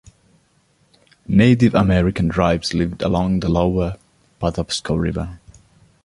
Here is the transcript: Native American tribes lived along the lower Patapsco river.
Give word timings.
Native 1.27 1.75
American 1.75 2.29
tribes 2.29 2.73
lived 2.73 3.03
along 3.03 3.41
the 3.41 3.49
lower 3.49 3.97
Patapsco 4.41 4.95
river. 4.99 5.37